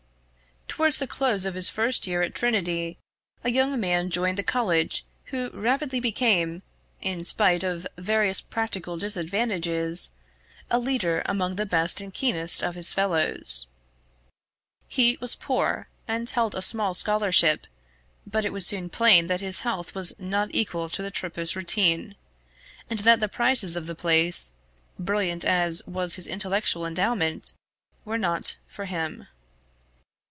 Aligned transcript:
Towards 0.67 0.99
the 0.99 1.05
close 1.07 1.45
of 1.45 1.53
his 1.53 1.69
first 1.69 2.07
year 2.07 2.21
at 2.23 2.33
Trinity, 2.33 2.97
& 3.43 3.45
young 3.45 3.77
man 3.79 4.09
joined 4.09 4.37
the 4.37 4.41
college 4.41 5.05
who 5.25 5.49
rapidly 5.51 5.99
became, 5.99 6.63
in 7.01 7.23
spite 7.25 7.63
of 7.63 7.85
various 7.99 8.39
practical 8.41 8.97
disadvantages, 8.97 10.11
a 10.71 10.79
leader 10.79 11.21
among 11.25 11.55
the 11.57 11.65
best 11.67 11.99
and 12.01 12.11
keenest 12.11 12.63
of 12.63 12.73
his 12.73 12.93
fellows. 12.93 13.67
He 14.87 15.17
was 15.21 15.35
poor 15.35 15.87
and 16.07 16.27
held 16.29 16.55
a 16.55 16.63
small 16.63 16.93
scholarship; 16.95 17.67
but 18.25 18.45
it 18.45 18.53
was 18.53 18.65
soon 18.65 18.89
plain 18.89 19.27
that 19.27 19.41
his 19.41 19.59
health 19.59 19.93
was 19.93 20.17
not 20.17 20.47
equal 20.51 20.87
to 20.89 21.03
the 21.03 21.11
Tripos 21.11 21.55
routine, 21.55 22.15
and 22.89 22.99
that 22.99 23.19
the 23.19 23.29
prizes 23.29 23.75
of 23.75 23.85
the 23.87 23.93
place, 23.93 24.51
brilliant 24.97 25.43
as 25.45 25.85
was 25.85 26.15
his 26.15 26.25
intellectual 26.25 26.87
endowment, 26.87 27.53
were 28.05 28.17
not 28.17 28.57
for 28.67 28.85
him. 28.85 29.27